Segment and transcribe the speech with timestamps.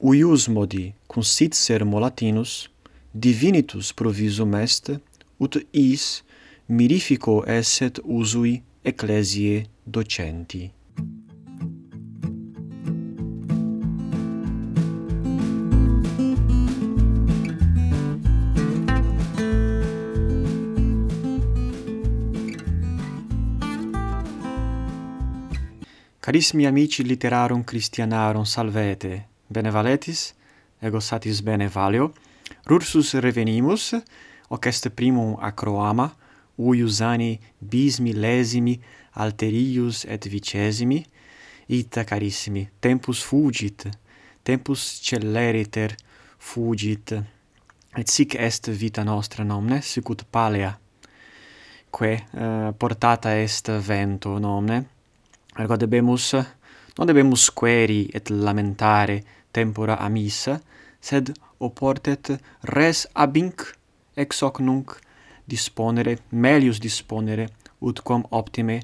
[0.00, 2.70] uiusmodi consit sermo latinus,
[3.12, 4.90] divinitus provisum est,
[5.38, 6.22] ut is
[6.68, 10.70] mirifico esset usui ecclesiae docenti.
[26.20, 29.29] Carissimi amici literarum Christianarum, salvete!
[29.50, 30.30] benevaletis,
[30.82, 32.12] ego satis bene valio,
[32.66, 33.94] rursus revenimus,
[34.50, 36.10] hoc est primum acroama,
[36.58, 38.78] uius anni bis millesimi
[39.14, 41.02] alterius et vicesimi,
[41.70, 43.86] ita carissimi, tempus fugit,
[44.42, 45.94] tempus celeriter
[46.38, 47.14] fugit,
[47.96, 50.72] et sic est vita nostra nomne, sic ut palea,
[51.90, 54.84] quae uh, eh, portata est vento nomne,
[55.58, 56.34] ergo debemus,
[56.98, 59.20] non debemus queri et lamentare,
[59.52, 60.60] tempora amissa,
[61.00, 62.32] sed oportet
[62.62, 63.64] res abinc
[64.16, 64.96] ex hoc nunc
[65.48, 67.48] disponere, melius disponere,
[67.80, 68.80] utquam optime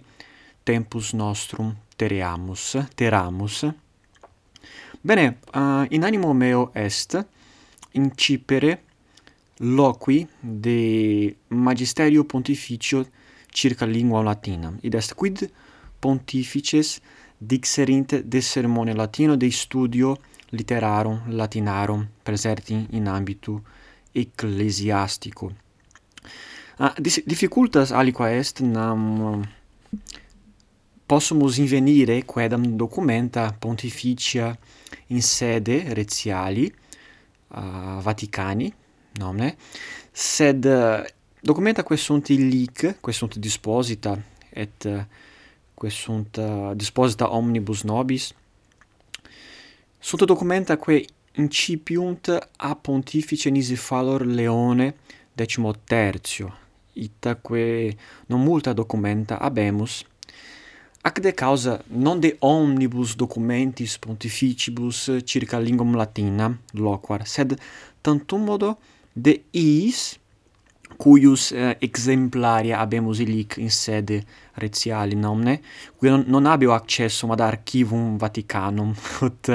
[0.64, 3.64] tempus nostrum tereamus, teramus.
[5.00, 7.16] Bene, uh, in animo meo est
[7.94, 8.80] incipere
[9.60, 13.06] loqui de magisterio pontificio
[13.52, 15.46] circa lingua latina, id est quid
[16.00, 17.00] pontifices
[17.38, 20.16] dixerint de sermone latino de studio
[20.50, 23.60] literarum latinarum preserti in ambitu
[24.12, 25.52] ecclesiastico.
[26.78, 26.94] Ah,
[27.24, 29.42] difficultas aliqua est nam
[31.06, 34.56] possumus invenire quedam documenta pontificia
[35.06, 36.72] in sede retiali
[37.48, 38.72] uh, Vaticani
[39.18, 39.56] nomne
[40.12, 41.04] sed uh,
[41.40, 44.18] documenta quae sunt illic quae sunt disposita
[44.50, 45.04] et uh,
[45.74, 48.34] quae sunt uh, disposita omnibus nobis
[50.06, 54.94] Sunt documenta quae incipiunt a pontifice Nisifalor Leone
[55.34, 56.52] XIII,
[56.92, 60.04] itaque non multa documenta habemus,
[61.02, 67.58] ac de causa non de omnibus documentis pontificibus circa lingam latina loquar, sed
[68.00, 68.78] tantum modo
[69.12, 70.20] de iis
[70.96, 74.22] cuius eh, exemplaria habemus illic in sede
[74.54, 75.60] retiali nomne,
[75.96, 78.94] qui non, non habeo accessum ad archivum Vaticanum,
[79.26, 79.50] ut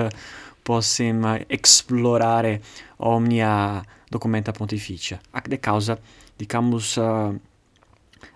[0.63, 2.61] possem explorare
[2.97, 5.19] omnia documenta pontificia.
[5.31, 5.99] Ac de causa
[6.37, 7.35] dicamus uh,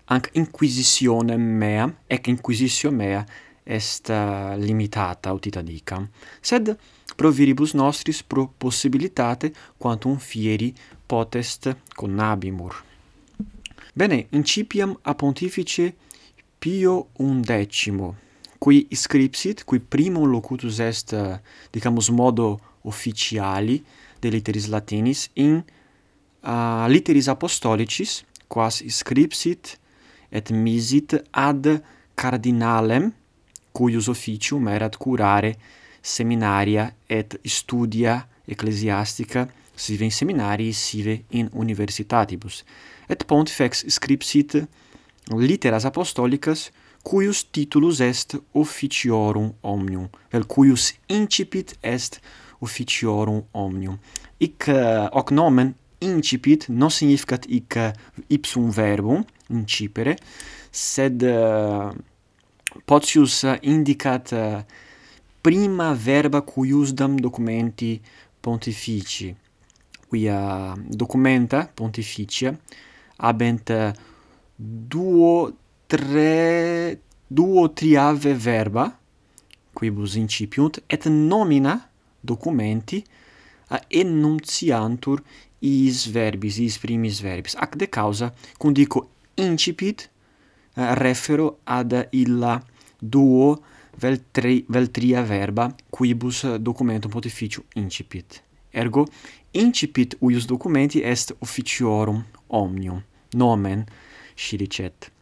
[0.06, 3.26] anc inquisitionem mea, ec inquisitio mea
[3.64, 6.08] est uh, limitata utita dicam
[6.42, 6.78] sed
[7.16, 10.74] pro viribus nostris pro possibilitate quantum fieri
[11.06, 12.84] potest connabimur.
[13.94, 15.94] Bene incipiam a pontifice
[16.60, 18.16] Pio undecimo
[18.66, 21.38] qui scripsit, qui primum locutus est, eh,
[21.72, 23.84] dicamus, modo officiali
[24.20, 29.76] de literis latinis in eh, uh, literis apostolicis, quas scripsit
[30.32, 31.70] et misit ad
[32.18, 33.12] cardinalem,
[33.72, 35.56] cuius officium erat curare
[36.02, 42.64] seminaria et studia ecclesiastica sive in seminarii sive in universitatibus.
[43.10, 44.58] Et pontifex scripsit
[45.34, 46.70] literas apostolicas
[47.06, 52.20] cuius titulus est officiorum omnium, vel cuius incipit est
[52.66, 54.00] officiorum omnium.
[54.42, 57.94] Hic uh, hoc nomen incipit non significat hic eh,
[58.34, 59.22] ipsum verbum
[59.54, 60.16] incipere,
[60.74, 61.92] sed uh,
[62.90, 64.64] potius indicat uh,
[65.46, 68.00] prima verba cuiusdam documenti
[68.42, 69.30] pontifici,
[70.10, 72.56] quia documenta pontificia
[73.22, 73.72] habent
[74.58, 75.54] duo
[75.88, 79.00] tre duo triave verba
[79.74, 81.90] quibus incipiunt et nomina
[82.22, 83.04] documenti
[83.68, 85.22] a enunciantur
[85.60, 87.56] is verbis is primis verbis.
[87.56, 90.10] Ac de causa cum dico incipit
[90.76, 92.64] uh, refero ad illa
[93.00, 93.62] duo
[93.98, 98.42] vel tri vel tria verba quibus documentum pontificium incipit.
[98.72, 99.06] Ergo
[99.52, 103.86] incipit uius documenti est officiorum omnium nomen
[104.36, 105.15] scilicet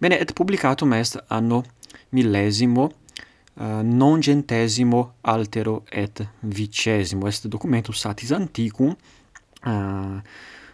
[0.00, 1.64] Bene, et publicatum est anno
[2.10, 2.92] millesimo
[3.58, 7.26] eh, uh, nongentesimo altero et vicesimo.
[7.26, 8.94] Est documentus satis anticum,
[9.64, 10.20] eh, uh,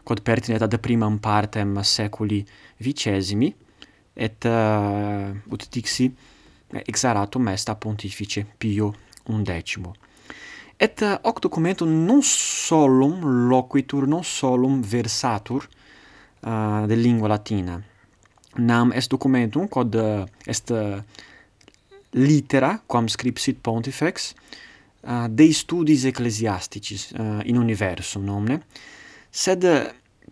[0.03, 2.45] quod pertinet ad primam partem seculi
[2.79, 3.55] vicesimi,
[4.15, 6.13] et uh, ut dixi
[6.85, 8.93] exaratum est a pontifice Pio
[9.29, 9.95] undecimo.
[10.77, 15.69] Et uh, hoc documentum non solum loquitur, non solum versatur
[16.43, 17.81] uh, de lingua latina,
[18.57, 20.99] nam est documentum quod eh, est eh,
[22.13, 24.35] litera quam scripsit pontifex
[25.07, 27.11] eh, de studis ecclesiasticis
[27.45, 28.61] in universum nomne
[29.31, 29.65] sed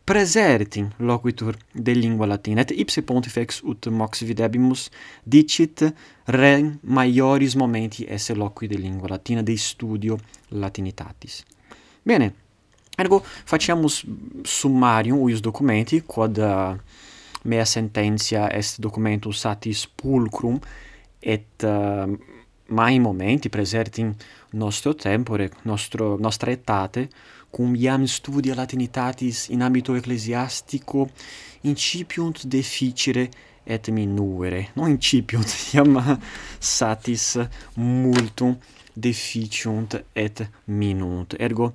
[0.04, 2.62] presertim loquitur de lingua latina.
[2.62, 4.88] Et ipse pontifex ut mox videbimus
[5.24, 5.84] dicit
[6.26, 10.18] re maioris momenti esse loqui de lingua latina de studio
[10.50, 11.44] latinitatis.
[12.02, 12.32] Bene
[12.98, 14.04] ergo faciamus
[14.44, 16.74] summarium uius documenti quod uh,
[17.42, 20.58] mea sententia est documentus satis pulcrum
[21.18, 22.18] et uh,
[22.66, 24.06] mai momenti preserti
[24.50, 27.08] nostro tempore nostro nostra etate
[27.50, 31.08] cum iam studia latinitatis in ambito ecclesiastico
[31.60, 33.28] incipiunt deficere
[33.64, 36.18] et minuere non incipiunt iam
[36.58, 37.38] satis
[37.74, 38.56] multum
[38.92, 41.34] deficiunt et minunt.
[41.38, 41.74] Ergo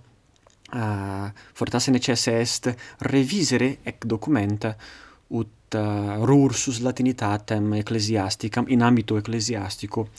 [0.73, 4.75] uh, fortasse necesse est revisere ec documenta
[5.27, 10.10] ut uh, rursus latinitatem ecclesiasticam in ambito ecclesiastico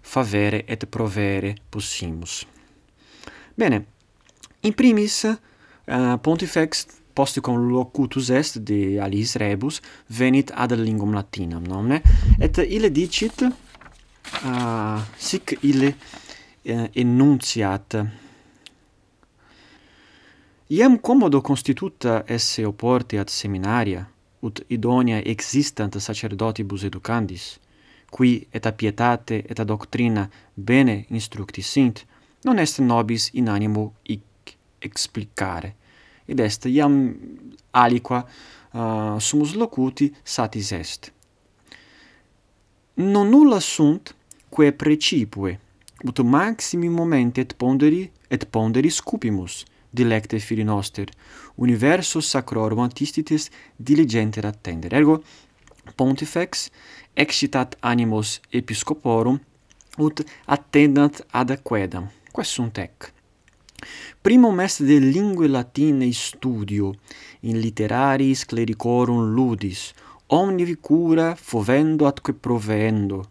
[0.00, 2.46] favere et provere possimus.
[3.54, 3.84] Bene,
[4.60, 12.00] in primis uh, pontifex post conlocutus est de aliis rebus venit ad lingam latinam nomne
[12.40, 17.98] et ille dicit uh, sic ille uh, enunciat
[20.74, 24.02] iam commodo constituta esse oporti ad seminaria
[24.44, 27.58] ut idonia existant sacerdotibus educandis,
[28.10, 32.04] qui et a pietate et a doctrina bene instructi sint,
[32.44, 35.74] non est nobis in animo hic explicare,
[36.28, 36.94] id est iam
[37.72, 41.12] aliqua uh, sumus locuti satis est.
[42.94, 44.14] Non nulla sunt
[44.48, 45.58] quae precipue,
[46.04, 49.64] ut maximi momenti et ponderi et ponderi scupimus,
[49.94, 51.08] dilecte fili noster,
[51.54, 54.96] universus sacrorum antistitis diligenter attendere.
[54.96, 55.22] Ergo,
[55.96, 56.68] pontifex
[57.14, 59.40] excitat animos episcoporum
[59.98, 62.10] ut attendant ad aquedam.
[62.42, 63.12] sunt ec.
[64.22, 66.94] Primum est de linguae latine studio,
[67.40, 69.92] in literaris clericorum ludis,
[70.26, 73.22] omnivi cura fovendo atque provendo,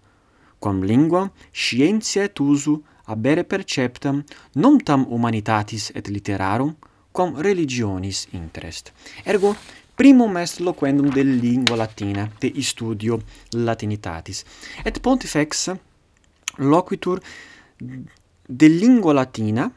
[0.59, 4.23] quam lingua scientia et usu abere perceptam
[4.53, 6.75] non tam humanitatis et literarum
[7.11, 8.91] quam religionis interest.
[9.23, 9.55] Ergo
[9.95, 13.21] primum est loquendum de lingua latina, de studio
[13.51, 14.43] latinitatis.
[14.83, 15.71] Et pontifex
[16.57, 17.19] loquitur
[18.47, 19.71] de lingua latina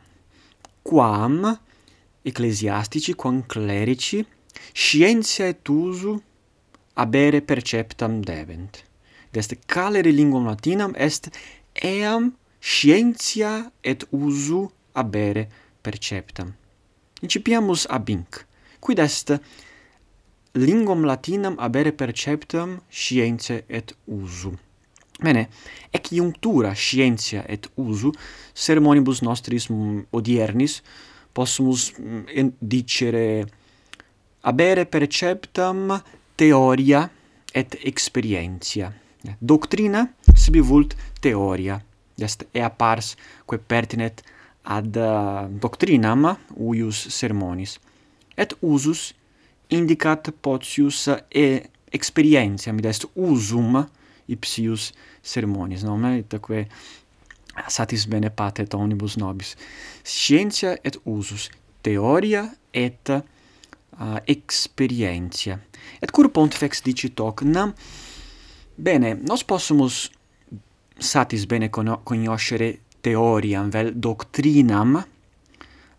[0.83, 1.59] quam
[2.23, 4.27] ecclesiastici quam clerici
[4.73, 6.21] scientia et usu
[6.95, 8.85] abere perceptam debent.
[9.31, 11.29] Dest calere linguam latinam est
[11.73, 12.33] eam
[12.67, 15.49] scientia et usu abere
[15.83, 16.51] perceptam.
[17.23, 18.43] Incipiamus ab inc.
[18.81, 19.31] Quid est
[20.55, 24.51] linguam latinam abere perceptam scientia et usu.
[25.23, 25.49] Bene,
[25.93, 28.11] ec iunctura scientia et usu
[28.53, 30.83] sermonibus nostris mm, odiernis
[31.33, 33.47] possumus mm, dicere
[34.43, 36.03] abere perceptam
[36.35, 37.09] teoria
[37.55, 38.93] et experientia.
[39.39, 41.79] Doctrina sibi vult teoria
[42.25, 43.15] est ea pars
[43.47, 44.23] quae pertinet
[44.67, 47.79] ad uh, doctrinam uius sermonis.
[48.37, 49.13] Et usus
[49.71, 51.63] indicat potius uh, e
[51.95, 53.85] experientiam, id est usum
[54.29, 54.91] ipsius
[55.23, 56.67] sermonis, nomen, itaque
[57.73, 59.55] satis bene patet omnibus nobis.
[60.05, 61.49] Scientia et usus,
[61.83, 63.23] theoria et uh,
[64.27, 65.61] experientia.
[66.03, 67.73] Et cur pontifex dicit hoc, nam,
[68.77, 70.11] bene, nos possumus
[70.99, 75.07] satis bene cognoscere conoscere teoriam vel doctrinam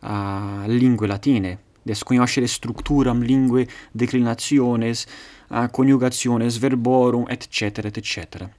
[0.02, 5.06] uh, lingue latine, des conoscere structuram lingue, declinationes,
[5.50, 8.50] uh, coniugationes verborum, et cetera, et cetera.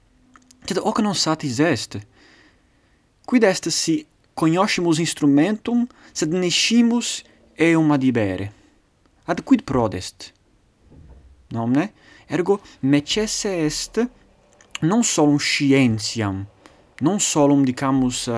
[0.65, 1.99] Sed hoc non satis est.
[3.25, 7.23] Quid est si conoscimus instrumentum, sed nescimus
[7.55, 8.51] eum adibere?
[9.25, 10.33] Ad quid prodest?
[11.53, 11.91] Nomne?
[12.27, 14.01] Ergo necesse est
[14.81, 16.45] non solum scientiam,
[16.99, 18.31] non solum dicamus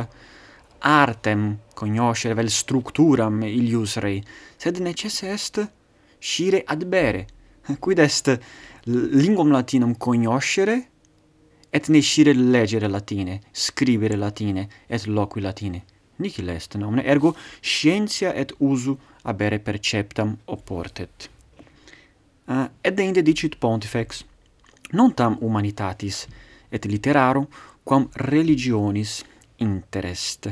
[0.79, 4.23] artem cognoscere vel structuram ilius rei,
[4.57, 5.71] sed necesse est
[6.17, 7.27] scire ad bere.
[7.79, 8.39] Quid est
[8.85, 10.87] linguam latinam cognoscere
[11.69, 15.83] et ne scire legere latine, scribere latine et loqui latine.
[16.17, 21.29] Nihil est nomine, ergo scientia et usu abere perceptam oportet.
[22.47, 24.25] Uh, ah, et deinde dicit pontifex
[24.93, 26.27] non tam humanitatis
[26.71, 27.47] et literarum
[27.83, 29.23] quam religionis
[29.57, 30.49] interest.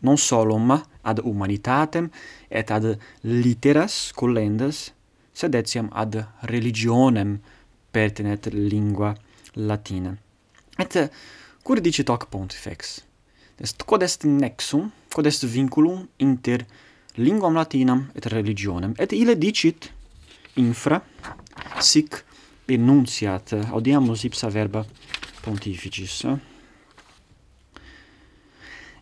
[0.00, 0.70] Non solum
[1.02, 2.08] ad humanitatem
[2.48, 4.92] et ad literas collendas
[5.32, 7.38] sed etiam ad religionem
[7.92, 9.14] pertinet lingua
[9.54, 10.14] latina.
[10.78, 11.10] Et
[11.64, 13.00] cur dicit hoc pontifex?
[13.58, 16.66] Est quod est nexum quod est vinculum inter
[17.16, 18.94] linguam latinam et religionem.
[18.98, 19.90] Et ille dicit
[20.56, 21.02] infra
[21.80, 22.25] sic
[22.68, 23.64] enuntiat eh?
[23.70, 24.84] audiamus ipsa verba
[25.42, 26.38] pontificis eh?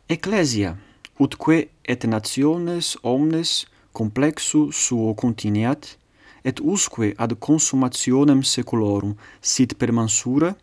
[0.09, 0.77] ecclesia
[1.19, 5.97] utque et nationes omnes complexu suo contineat
[6.45, 10.55] et usque ad consummationem seculorum sit per mansura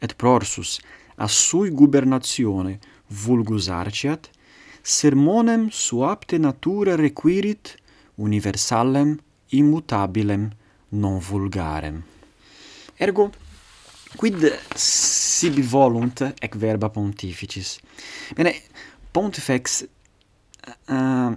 [0.00, 0.80] et prorsus
[1.16, 2.78] a sui gubernatione
[3.08, 4.30] vulgus arciat
[4.82, 7.76] sermonem suapte natura requirit
[8.16, 9.18] universalem
[9.50, 10.50] immutabilem
[10.90, 12.02] non vulgarem.
[13.02, 13.32] Ergo,
[14.14, 14.44] quid
[14.78, 17.80] sibi volunt ec verba pontificis?
[18.38, 18.52] Bene,
[19.10, 19.80] pontifex
[20.86, 21.32] uh,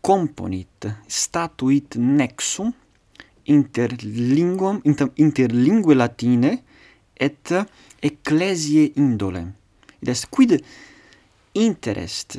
[0.00, 2.70] componit, statuit nexum
[3.50, 6.54] inter linguam inter, inter linguae latine
[7.18, 7.54] et
[7.98, 9.42] ecclesiae indole.
[9.98, 10.54] Id est quid
[11.58, 12.38] interest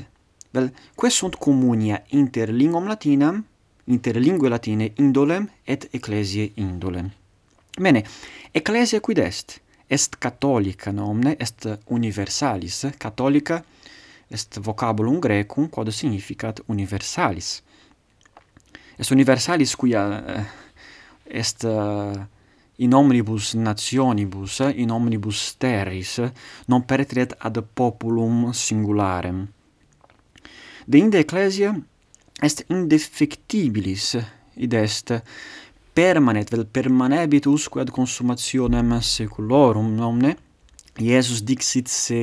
[0.56, 3.44] vel quae sunt communia inter linguam latinam
[3.92, 7.12] inter linguae latine indolem et ecclesiae indolem
[7.80, 8.04] Bene,
[8.52, 9.62] ecclesia quid est?
[9.88, 13.64] Est catholica nomne, est universalis, catholica
[14.30, 17.64] est vocabulum grecum quod significat universalis.
[18.98, 20.44] Est universalis quia eh,
[21.40, 22.20] est eh,
[22.84, 26.20] in omnibus nationibus, in omnibus terris,
[26.68, 29.48] non peretret ad populum singularem.
[30.86, 31.74] Deinde ecclesia
[32.42, 34.18] est indefectibilis,
[34.58, 35.16] id est
[36.00, 40.38] permanet, vel permanebit usque ad consumationem seculorum, nomne,
[41.00, 42.20] Iesus dixit se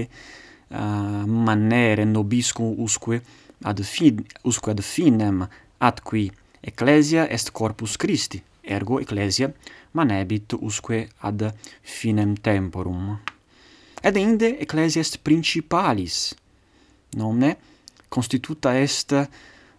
[0.69, 3.23] uh, manere nobiscum usque
[3.65, 5.47] ad, fin, usque ad finem
[5.79, 6.31] atqui
[6.61, 9.53] ecclesia est corpus Christi, ergo ecclesia
[9.93, 11.47] manebit usque ad
[11.81, 13.15] finem temporum.
[14.03, 16.35] Ed inde ecclesia est principalis,
[17.17, 17.57] nomne
[18.09, 19.17] constituta est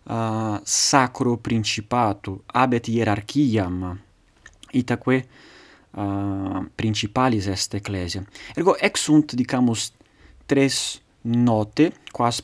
[0.10, 4.00] uh, sacro principato abet hierarchiam.
[4.72, 5.26] Itaque
[5.92, 8.24] uh, principalis est ecclesia.
[8.56, 9.92] Ergo ex sunt dicamus
[10.46, 12.42] tres note quas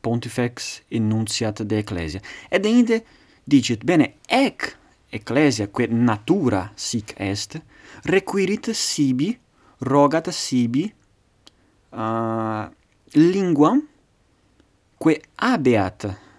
[0.00, 2.20] pontifex enunciat de ecclesia.
[2.48, 3.02] Et inde
[3.44, 4.76] dicit bene ec
[5.10, 7.58] ecclesia quae natura sic est
[8.04, 9.32] requirit sibi
[9.80, 10.84] rogat sibi
[11.90, 12.66] uh,
[13.14, 13.82] linguam
[14.98, 16.29] quae abeat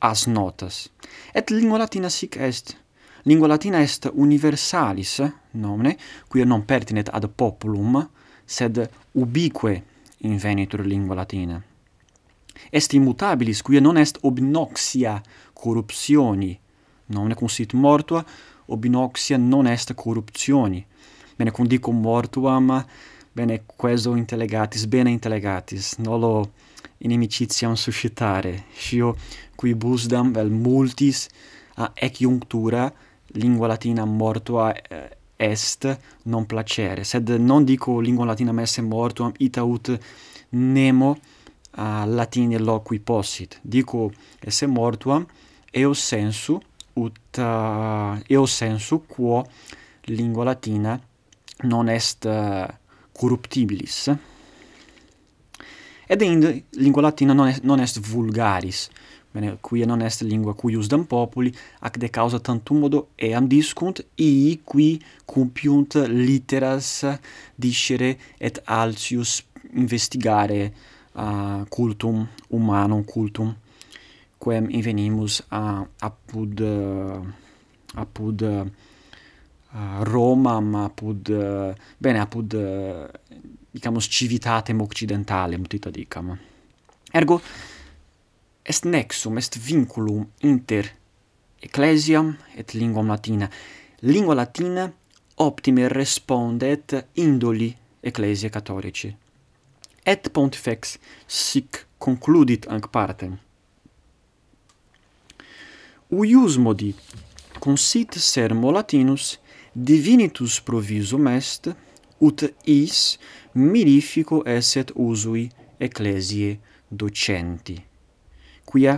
[0.00, 0.88] as notas.
[1.34, 2.76] Et lingua latina sic est.
[3.24, 5.20] Lingua latina est universalis
[5.52, 5.96] nomine,
[6.28, 8.08] quia non pertinet ad populum,
[8.44, 9.82] sed ubique
[10.22, 11.62] invenitur lingua latina.
[12.70, 15.20] Est immutabilis, quia non est obnoxia
[15.52, 16.58] corruptioni,
[17.06, 18.24] nomine sit mortua,
[18.66, 20.84] obnoxia non est corruptioni.
[21.36, 22.84] Bene, cum condicum mortuam,
[23.32, 26.52] bene queso intellegatis, bene intellegatis, nolo
[26.98, 29.16] inimicitiam suscitare, scio
[29.60, 31.26] qui busdam vel multis
[31.76, 32.86] a ecjunctura
[33.36, 37.04] lingua latina mortua eh, est non placere.
[37.04, 39.98] Sed non dico lingua latina messe mortuam ita ut
[40.50, 41.18] nemo
[41.76, 43.58] a latine loqui possit.
[43.62, 45.26] Dico esse mortuam
[45.70, 46.60] eo sensu
[46.94, 49.44] ut uh, eo sensu quo
[50.04, 51.00] lingua latina
[51.62, 52.66] non est uh,
[53.12, 54.10] corruptibilis.
[56.06, 58.88] Ed in lingua latina non est, non est vulgaris.
[59.32, 64.60] Bene, qui non est lingua cuiusdam populi, ac de causa tantum modo eam discunt, ii
[64.66, 67.04] qui cumpiunt literas
[67.54, 70.72] discere et altius investigare
[71.14, 73.54] uh, cultum humanum cultum,
[74.40, 77.22] quem invenimus a, apud, uh,
[77.94, 78.66] apud uh,
[80.02, 83.06] Roma apud uh, bene apud uh,
[83.70, 86.34] dicamus civitatem occidentalem tita dicam.
[87.12, 87.40] Ergo
[88.70, 90.84] est nexum, est vinculum inter
[91.62, 93.50] ecclesiam et linguam latina.
[94.02, 94.92] Lingua latina
[95.36, 99.10] optime respondet indoli ecclesiae catholici.
[100.06, 103.36] Et pontifex sic concludit anc partem.
[106.10, 106.94] Uius modi
[107.60, 109.38] consit sermo latinus
[109.74, 111.70] divinitus provisum est
[112.20, 113.18] ut is
[113.54, 115.48] mirifico esset usui
[115.80, 116.58] ecclesiae
[116.90, 117.89] docenti
[118.70, 118.94] quia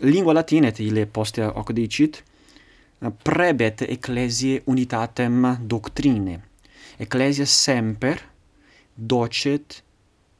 [0.00, 6.38] lingua latina et ille poste hoc dicit eh, prebet ecclesiae unitatem doctrine.
[6.98, 8.20] Ecclesia semper
[8.94, 9.82] docet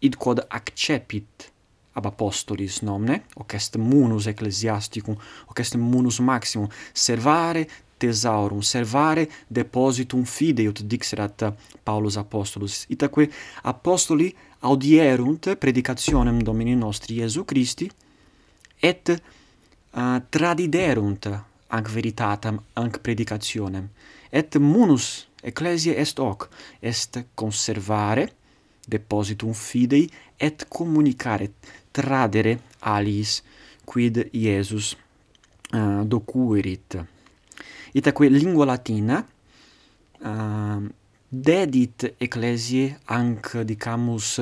[0.06, 1.50] id quod accepit
[1.94, 5.16] ab apostolis nomne hoc est munus ecclesiasticum
[5.48, 6.68] hoc est munus maximum.
[6.92, 7.66] Servare
[7.98, 11.46] thesaurum servare depositum fidei ut dixerat
[11.84, 13.28] Paulus apostolus itaque
[13.62, 17.90] apostoli audierunt predicationem Domini nostri Iesu Christi
[18.84, 21.28] et uh, tradiderunt
[21.72, 23.88] anc veritatem anc predicationem.
[24.30, 26.48] Et munus ecclesiae est hoc
[26.80, 28.28] est conservare
[28.88, 31.50] depositum fidei et communicare
[31.92, 33.40] tradere aliis
[33.84, 34.92] quid Iesus
[35.72, 36.98] uh, docuerit.
[37.94, 39.22] Itaque lingua latina
[40.20, 40.82] uh,
[41.28, 44.40] dedit ecclesiae anc dicamus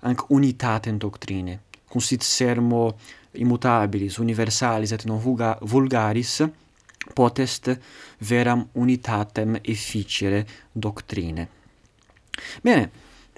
[0.00, 1.60] anc unitatem doctrine.
[1.86, 2.96] Cum sit sermo
[3.36, 6.42] immutabilis, universalis et non vulgaris,
[7.14, 7.70] potest
[8.18, 11.48] veram unitatem efficere doctrine.
[12.62, 12.90] Bene,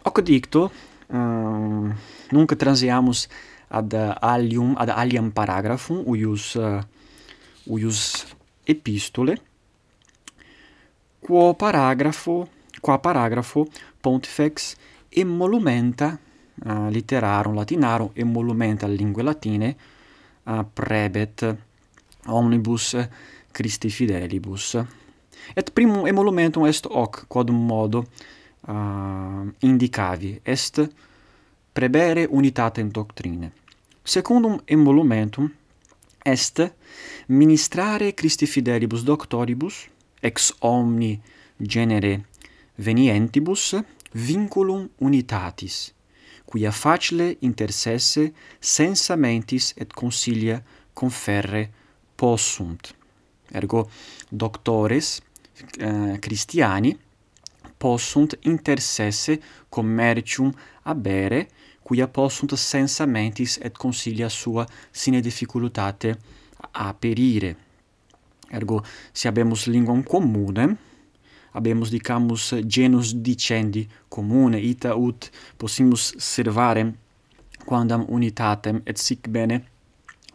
[0.02, 0.70] hoc dicto,
[1.08, 1.94] um,
[2.30, 3.26] nunc transiamus
[3.68, 6.80] ad alium, ad aliam paragraphum, uius, uh,
[7.66, 8.26] uius
[8.64, 9.36] epistole,
[11.20, 12.48] quo paragrafo,
[12.80, 13.66] qua paragrafo
[14.00, 14.74] pontifex
[15.10, 16.18] emolumenta
[16.64, 19.76] uh, literarum latinarum et monumenta linguae latine
[20.46, 21.56] uh, prebet
[22.26, 22.96] omnibus
[23.52, 24.76] Christi fidelibus.
[25.56, 28.04] Et primum emolumentum est hoc quod modo
[28.68, 30.82] uh, indicavi est
[31.72, 33.50] prebere unitatem doctrine.
[34.02, 35.50] Secundum emolumentum
[36.24, 36.72] est
[37.26, 39.88] ministrare Christi fidelibus doctoribus
[40.20, 41.20] ex omni
[41.56, 42.24] genere
[42.74, 43.76] venientibus
[44.12, 45.97] vinculum unitatis
[46.48, 50.62] quia facile intersesse sensa mentis et consilia
[50.94, 51.70] conferre
[52.14, 52.94] possunt.
[53.52, 53.90] Ergo
[54.30, 55.20] doctores
[55.76, 56.98] eh, uh, Christiani
[57.76, 59.38] possunt intersesse
[59.68, 60.50] commercium
[60.84, 61.48] abere,
[61.82, 66.16] quia possunt sensa mentis et consilia sua sine difficultate
[66.72, 67.56] aperire.
[68.48, 70.74] Ergo, si habemus linguam communem,
[71.52, 76.94] habemus dicamus genus dicendi commune ita ut possimus servare
[77.64, 79.62] quandam unitatem et sic bene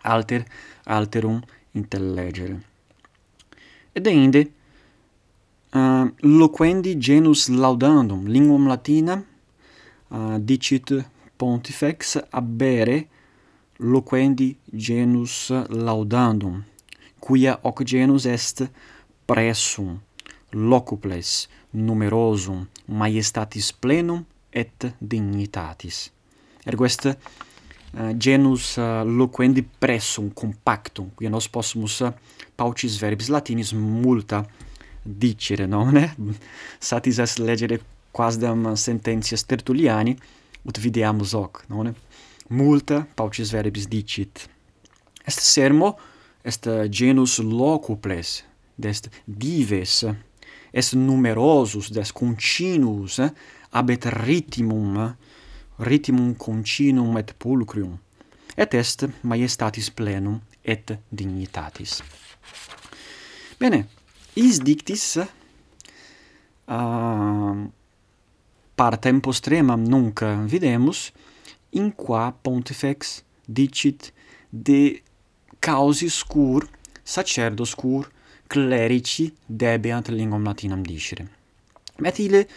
[0.04, 0.46] alter
[0.86, 1.42] alterum
[1.74, 2.60] intellegere
[3.96, 4.48] et inde
[5.76, 9.22] uh, loquendi genus laudandum linguam latina
[10.12, 10.94] uh, dicit
[11.38, 13.08] pontifex abere
[13.80, 16.64] loquendi genus laudandum,
[17.20, 18.64] quia hoc genus est
[19.26, 20.00] pressum
[20.54, 26.12] locuples numerosum maiestatis plenum et dignitatis.
[26.66, 32.14] Ergo est uh, genus uh, loquendi pressum compactum, quia nos possumus uh,
[32.56, 34.44] paucis verbis latinis multa
[35.04, 36.14] dicere, nomine?
[36.80, 37.82] Satis est legere
[38.14, 40.16] quasdam sententias Tertulliani,
[40.64, 41.96] ut videamus hoc, nomine?
[42.54, 44.48] Multa paucis verbis dicit.
[45.26, 45.96] Est sermo,
[46.44, 48.44] est genus locuples,
[48.78, 50.04] dest dives,
[50.74, 53.30] est numerosus, des continuus, eh?
[53.72, 55.84] abet ritimum, eh?
[55.84, 57.98] ritimum continum et pulcrium,
[58.58, 62.02] et est maiestatis plenum et dignitatis.
[63.60, 63.86] Bene,
[64.36, 65.28] is dictis eh,
[66.68, 67.68] uh,
[68.76, 71.12] partem postremam nunc videmus,
[71.74, 74.14] in qua pontifex dicit
[74.50, 75.02] de
[75.60, 76.66] causis cur,
[77.04, 78.10] sacerdos cur,
[78.54, 81.28] clerici debeant lingam latinam discere.
[81.98, 82.48] Methile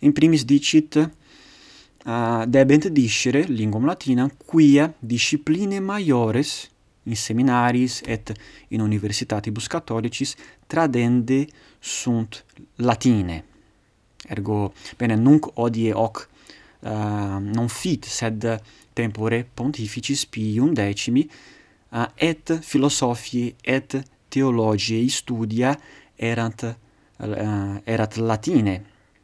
[0.00, 6.70] in primis dicit uh, debent discere lingam latinam quia discipline maiores
[7.04, 8.32] in seminaris et
[8.68, 10.36] in universitatibus catholicis
[10.66, 11.46] tradende
[11.78, 12.44] sunt
[12.76, 13.44] latine.
[14.28, 16.28] Ergo, bene, nunc odie hoc
[16.80, 16.90] uh,
[17.42, 18.46] non fit, sed
[18.94, 21.26] tempore pontificis Pium decimi,
[21.90, 24.00] uh, et philosophiae et
[24.32, 25.74] theologiae studia
[26.16, 28.80] erant uh, erat latine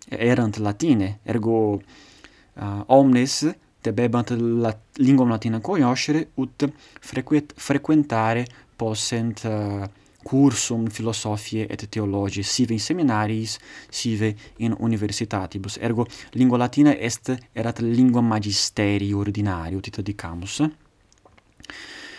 [0.08, 6.68] erant latine ergo uh, omnes debebant la lingua latina conoscere ut
[7.00, 8.44] frequet, frequentare
[8.76, 9.86] possent uh,
[10.22, 15.78] cursum philosophiae et theologiae sive in seminariis sive in universitatibus.
[15.80, 20.60] Ergo lingua latina est erat lingua magisteri ordinario tita dicamus.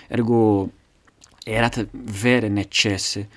[0.10, 0.71] Ergo
[1.45, 3.28] erat vere necesse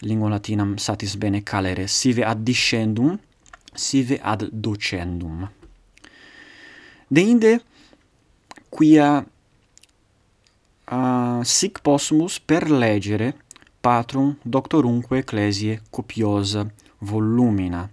[0.00, 3.18] lingua latinam satis bene calere, sive ad discendum,
[3.72, 5.50] sive ad docendum.
[7.08, 7.62] Deinde
[8.68, 9.24] quia
[10.90, 13.34] uh, sic possumus per legere
[13.80, 17.90] patrum doctorumque ecclesiae copiosa volumina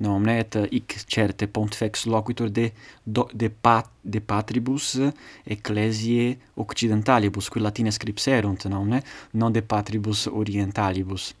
[0.00, 2.70] nomne et eh, hic certe pontifex loquitur de
[3.04, 5.12] do, de pat de patribus eh,
[5.44, 9.02] ecclesiae occidentalibus qui latine scripserunt nomne
[9.34, 11.34] non de patribus orientalibus.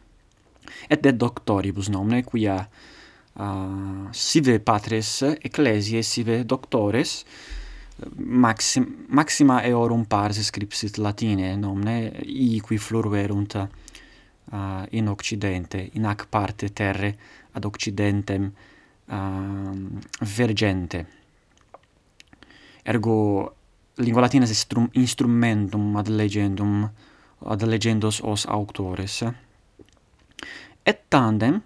[0.88, 2.60] Et de doctoribus nomne quia
[3.34, 7.24] uh, sive patres ecclesiae sive doctores
[8.16, 13.56] maxim, maxima eorum pars scripsit latine nomne i qui fluerunt
[14.52, 17.16] uh, in occidente, in ac parte terre
[17.52, 18.52] ad occidentem
[19.06, 19.88] uh,
[20.20, 21.06] vergente.
[22.82, 23.54] Ergo
[23.94, 26.90] lingua latina est instrumentum ad legendum
[27.44, 29.24] ad legendos os auctores.
[30.82, 31.62] Et tandem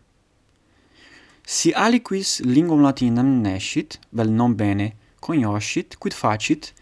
[1.45, 6.73] si aliquis linguam latinam nescit, vel non bene cognoscit, quid facit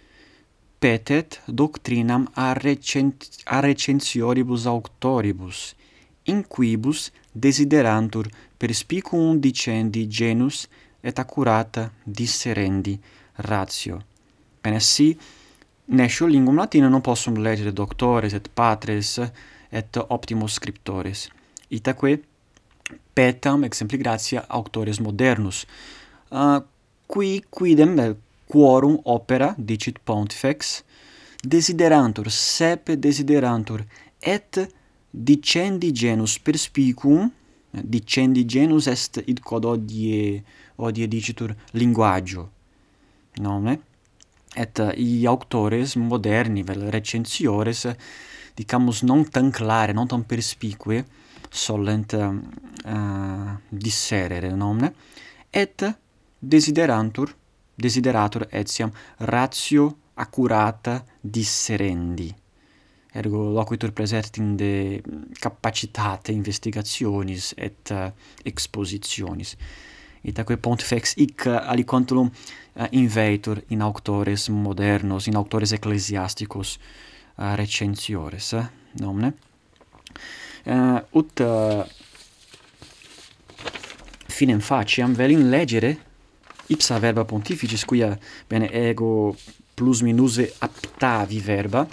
[0.78, 5.74] petet doctrinam a, recent, a recensioribus auctoribus,
[6.24, 10.68] in quibus desiderantur perspicuum dicendi genus
[11.00, 12.98] et accurata disserendi
[13.36, 14.04] ratio.
[14.60, 15.18] Bene, sì,
[15.86, 19.18] nescio lingum latina non possum leggere doctores et patres
[19.68, 21.28] et optimos scriptores.
[21.68, 22.22] Itaque
[23.12, 25.66] petam exempli gratia auctores modernus.
[26.28, 26.62] Uh,
[27.06, 30.82] qui quidem vel quorum opera dicit pontifex
[31.40, 33.84] desiderantur sepe desiderantur
[34.18, 34.66] et
[35.16, 37.30] dicendi genus perspicuum,
[37.70, 40.42] dicendi genus est id quod odie,
[40.76, 42.50] odie dicitur linguaggio,
[43.38, 43.80] nome,
[44.54, 47.86] et i auctores moderni, vel recensiores,
[48.54, 51.04] dicamus non tan clare, non tan perspicue,
[51.48, 54.94] solent uh, disserere nomne,
[55.50, 55.86] et
[56.38, 57.34] desiderantur,
[57.74, 62.34] desideratur etiam ratio accurata disserendi
[63.14, 68.10] ergo loquitur presertim de mm, capacitate investigationis et uh,
[68.44, 69.54] expositionis.
[70.24, 76.78] Itaque pontifex hic aliquantulum uh, eh, inveitur in auctores modernos, in auctores ecclesiasticos
[77.36, 78.64] uh, recensiores, eh?
[78.64, 79.34] eh nomne.
[80.64, 81.84] Uh, ut uh,
[84.32, 85.92] finem faciam velim legere
[86.72, 88.14] ipsa verba pontificis, quia
[88.48, 89.36] bene ego
[89.74, 91.84] plus minuse aptavi verba,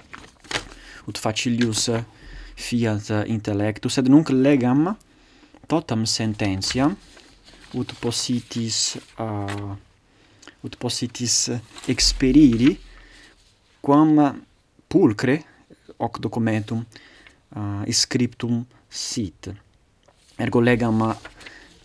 [1.11, 1.89] ut facilius
[2.55, 4.93] fiat intellectus sed nunc legam
[5.67, 6.95] totam sententiam
[7.75, 9.75] ut possitis uh,
[10.63, 11.49] ut possitis
[11.87, 12.77] experiri
[13.81, 14.43] quam
[14.87, 15.37] pulcre
[15.97, 16.85] hoc documentum
[17.55, 19.51] uh, scriptum sit.
[20.37, 21.01] Ergo legam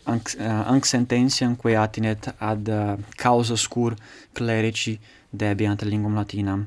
[0.07, 3.95] anc, uh, anc sententiam quae atinet ad uh, causas cur
[4.35, 4.99] clerici
[5.31, 6.67] debiant linguam latinam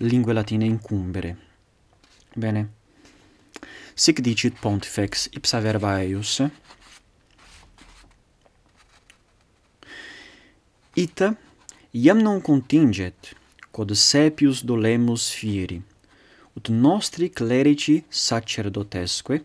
[0.00, 1.49] lingue latine incumbere.
[2.34, 2.68] Bene.
[3.94, 6.40] Sic dicit pontifex ipsa verba eius.
[10.94, 11.34] Ita
[11.92, 13.34] iam non continget
[13.70, 15.82] quod sepius dolemus fieri
[16.54, 19.44] ut nostri clerici sacerdotesque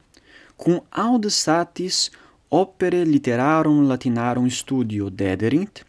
[0.56, 2.10] cum aud satis
[2.48, 5.86] opere literarum latinarum studio dederint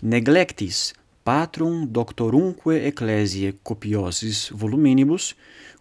[0.00, 5.34] neglectis patrum doctorumque ecclesiae copiosis voluminibus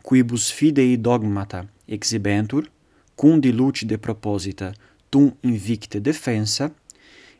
[0.05, 2.69] quibus fidei dogmata exhibentur,
[3.15, 4.71] cum diluci de proposita,
[5.09, 6.71] tum invicte defensa,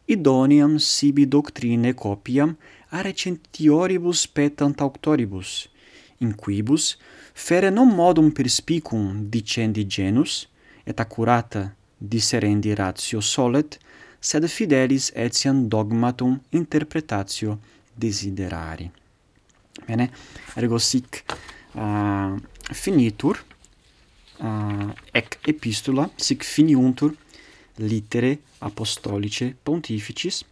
[0.06, 2.58] idoniam sibi doctrine copiam
[2.90, 5.70] a recentioribus petant auctoribus,
[6.18, 6.98] in quibus
[7.34, 10.48] fere non modum perspicum dicendi genus,
[10.84, 13.78] et accurata disserendi ratio solet,
[14.20, 17.60] sed fidelis etiam dogmatum interpretatio
[17.94, 18.90] desiderari.
[19.86, 20.10] Bene,
[20.58, 21.22] ergo sic
[21.76, 22.34] uh,
[22.72, 23.44] finitur
[24.40, 27.14] uh, ec epistula sic finiuntur
[27.78, 30.44] litere apostolice pontificis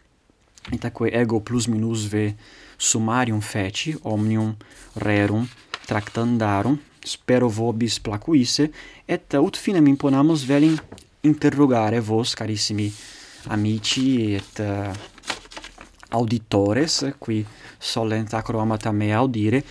[0.71, 2.35] itaque ego plus minus ve
[2.77, 4.55] summarium feci omnium
[4.95, 5.47] rerum
[5.85, 8.69] tractandarum spero vobis placuisse
[9.07, 10.77] et ut finem imponamus velim
[11.23, 12.91] interrogare vos carissimi
[13.47, 14.91] amici et uh,
[16.11, 17.45] auditores qui
[17.79, 19.63] solent acroamata me audire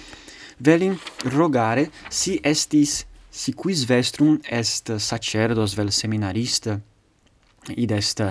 [0.65, 0.97] velim
[1.35, 6.79] rogare si estis si quis vestrum est sacerdos vel seminarista
[7.77, 8.25] id est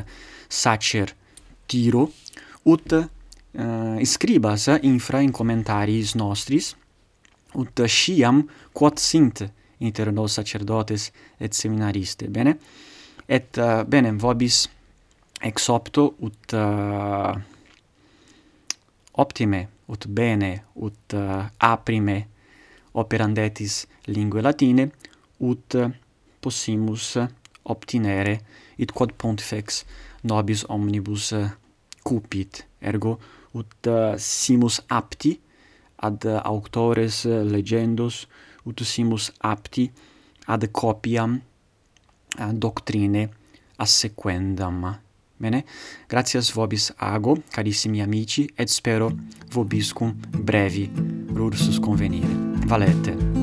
[0.47, 1.15] sacer
[1.65, 2.11] Tiro
[2.63, 3.07] ut eh,
[3.51, 6.75] uh, scribas infra in commentaris nostris
[7.55, 9.43] ut sciam quod sint
[9.81, 12.29] inter nos sacerdotes et seminariste.
[12.29, 12.57] Bene?
[13.27, 14.67] Et uh, bene vobis
[15.41, 17.33] ex opto ut uh,
[19.13, 22.17] optime ut bene ut uh, aprime
[22.93, 24.89] operandetis lingue latine
[25.39, 25.75] ut
[26.41, 27.17] possimus
[27.63, 28.39] obtinere
[28.77, 29.83] id quod pontifex
[30.23, 31.49] nobis omnibus uh,
[32.03, 32.65] cupit.
[32.81, 33.19] Ergo
[33.53, 35.35] ut uh, simus apti
[36.01, 38.25] ad uh, auctores uh, legendos
[38.65, 39.91] ut simus apti
[40.47, 41.37] ad copiam
[42.39, 43.29] uh, doctrine
[43.77, 44.85] assequendam.
[45.41, 45.63] Bene?
[46.07, 49.09] Gratias vobis ago, carissimi amici, et spero
[49.51, 50.89] vobiscum brevi
[51.33, 52.29] rursus convenire.
[52.67, 53.40] Valete.